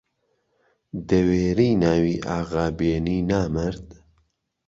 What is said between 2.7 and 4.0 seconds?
بێنی نامەرد!